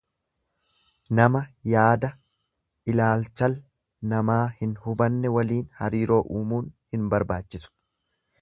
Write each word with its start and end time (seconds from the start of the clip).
Nama 1.19 1.41
yaadailaalchal 1.73 3.55
namaa 4.15 4.41
hin 4.63 4.75
hubanne 4.87 5.33
waliin 5.39 5.71
hariiroo 5.83 6.21
uumuun 6.41 6.75
hin 6.97 7.09
barbaachisu. 7.15 7.75